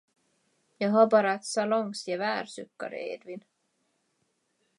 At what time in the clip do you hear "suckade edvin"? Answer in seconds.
2.45-3.43